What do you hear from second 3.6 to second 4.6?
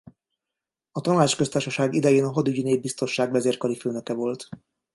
főnöke volt.